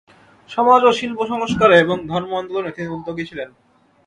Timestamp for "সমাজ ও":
0.49-0.91